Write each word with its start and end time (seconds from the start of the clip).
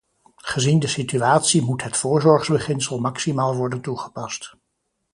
Gezien 0.35 0.79
de 0.79 0.87
situatie 0.87 1.61
moet 1.61 1.83
het 1.83 1.97
voorzorgbeginsel 1.97 2.99
maximaal 2.99 3.55
worden 3.55 3.81
toegepast. 3.81 4.53